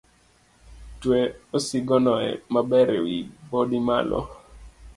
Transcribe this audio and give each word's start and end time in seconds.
Twe 0.99 1.19
osigono 1.55 2.13
maber 2.53 2.87
ewi 2.97 3.15
bodi 3.49 3.79
malo. 3.87 4.19